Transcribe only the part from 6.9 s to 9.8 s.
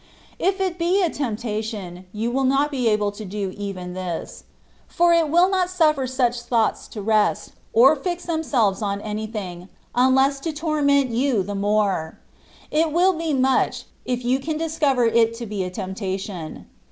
rest, or fix themselves on anything,